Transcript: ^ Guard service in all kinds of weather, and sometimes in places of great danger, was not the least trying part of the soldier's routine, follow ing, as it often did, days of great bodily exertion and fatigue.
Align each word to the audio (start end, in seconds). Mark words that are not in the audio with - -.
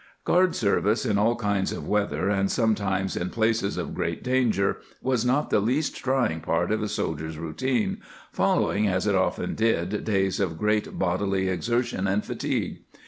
^ 0.21 0.23
Guard 0.23 0.55
service 0.55 1.05
in 1.05 1.19
all 1.19 1.35
kinds 1.35 1.71
of 1.71 1.87
weather, 1.87 2.27
and 2.27 2.51
sometimes 2.51 3.15
in 3.15 3.29
places 3.29 3.77
of 3.77 3.93
great 3.93 4.23
danger, 4.23 4.77
was 4.99 5.23
not 5.23 5.51
the 5.51 5.59
least 5.59 5.95
trying 5.95 6.39
part 6.39 6.71
of 6.71 6.81
the 6.81 6.89
soldier's 6.89 7.37
routine, 7.37 8.01
follow 8.31 8.73
ing, 8.73 8.87
as 8.87 9.05
it 9.05 9.13
often 9.13 9.53
did, 9.53 10.03
days 10.03 10.39
of 10.39 10.57
great 10.57 10.97
bodily 10.97 11.49
exertion 11.49 12.07
and 12.07 12.25
fatigue. 12.25 12.79